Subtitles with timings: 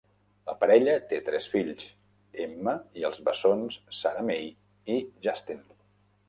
[0.51, 1.83] La parella té tres fills,
[2.45, 4.49] Emma i els bessons SaraMai
[4.97, 4.97] i
[5.29, 5.63] Justin.